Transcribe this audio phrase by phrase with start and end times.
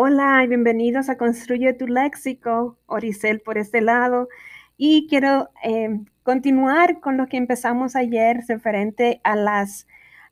[0.00, 4.28] Hola y bienvenidos a Construye tu Léxico, Oricel por este lado.
[4.76, 9.88] Y quiero em, continuar con lo que empezamos ayer referente a las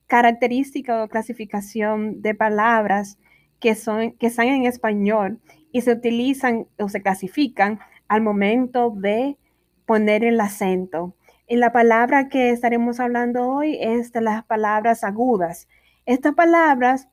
[0.06, 3.18] características o clasificación de palabras
[3.58, 5.40] que, son, que están en español
[5.72, 9.36] y se utilizan o se clasifican al momento de
[9.84, 11.16] poner el acento.
[11.48, 15.66] Y la palabra que estaremos hablando hoy es de las palabras agudas.
[16.04, 17.08] Estas palabras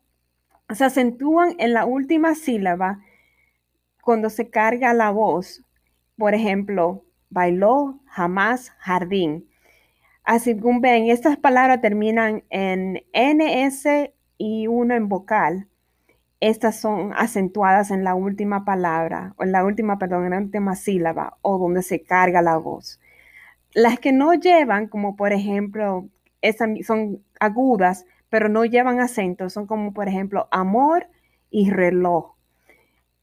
[0.74, 3.00] se acentúan en la última sílaba
[4.02, 5.64] cuando se carga la voz.
[6.18, 9.50] Por ejemplo, bailó, jamás, jardín.
[10.24, 15.68] Así como ven, estas palabras terminan en NS y uno en vocal.
[16.40, 20.76] Estas son acentuadas en la última palabra, o en la última, perdón, en la última
[20.76, 23.00] sílaba, o donde se carga la voz.
[23.74, 26.10] Las que no llevan, como por ejemplo,
[26.86, 31.08] son agudas, pero no llevan acento, son como por ejemplo amor
[31.52, 32.34] y reloj.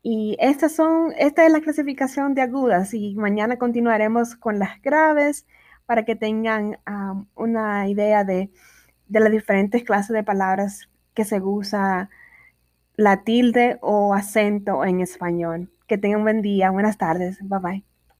[0.04, 5.48] Y estas son, esta es la clasificación de agudas y mañana continuaremos con las graves
[5.84, 6.78] para que tengan
[7.34, 8.52] una idea de,
[9.08, 12.08] de las diferentes clases de palabras que se usa
[12.94, 15.72] la tilde o acento en español.
[15.88, 17.89] Que tengan un buen día, buenas tardes, bye bye.